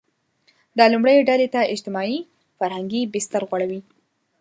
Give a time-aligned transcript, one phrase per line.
[0.77, 2.17] دا لومړۍ ډلې ته اجتماعي–
[2.57, 3.81] فرهنګي بستر غوړوي.